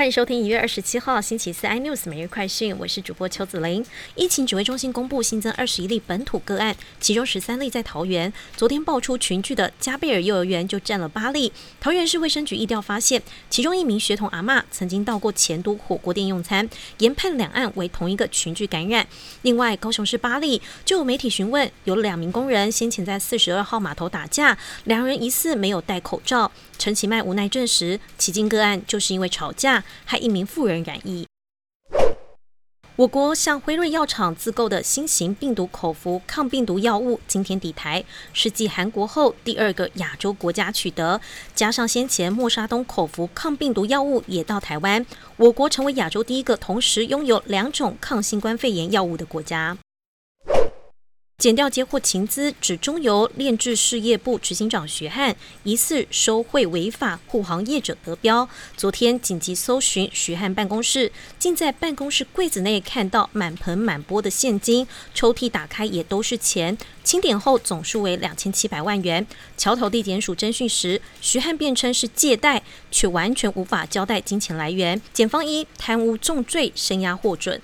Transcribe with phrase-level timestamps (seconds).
[0.00, 3.84] 欢迎收听一月二十七号星期四 iNews 每日快讯，我是主播邱子玲。
[4.14, 8.32] 疫情指挥中心公布新增二十一例本土个案，其中十三例在桃园。
[8.56, 11.52] 昨天爆出群聚的加贝尔幼儿园就占了八例。
[11.78, 19.06] 桃园市卫生局疫调发现，其中一名学童阿嬷曾经到过前都火锅店用餐，研判两案为同一个群聚感染。
[19.42, 26.50] 另外，高雄市八例就有媒体询问，有两名工人先前在四十二号码头打架，两人疑似没有戴口罩。
[26.78, 31.26] 陈其迈无奈证实，迄今个案就是因为吵架，还一名妇人染疫。
[32.96, 38.04] 我国向辉瑞药厂自购的新型病毒口服抗病毒药物今天抵台，
[38.34, 41.18] 是继韩国后第二个亚洲国家取得。
[41.54, 45.06] 加上先前莫沙东口服抗病毒药物也到台湾，
[45.38, 49.78] 我国成为亚洲第一个同时拥有两种抗新冠肺炎药物的国家。
[51.40, 58.46] 检调截获情资，指中油炼制事业部执行长徐汉疑似收贿违法护航业者得标。
[58.76, 69.26] 昨天紧急搜寻徐汉办公室，竟在办公室柜子内看到满盆满钵的现金，抽屉打开也都是钱，清点后总数为两千七百万元。
[69.56, 75.00] 桥头地检署侦讯时，徐汉辩称是借贷，却完全无法交代金钱来源。
[75.14, 77.62] 检方以贪污重罪声押获准。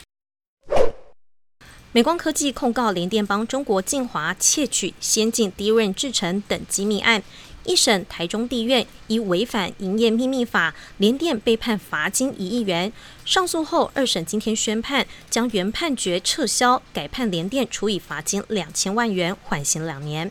[1.96, 7.22] 美光科技控告联电帮中国晋华窃取先进低润制成等机密案，
[7.64, 12.92] 一审台中地院以违反营业秘密法，联电被判罚金一亿元。
[13.24, 20.30] 上诉后，二审今天宣判，将原判决撤销，改判联电处以罚金两千万元，缓刑两年。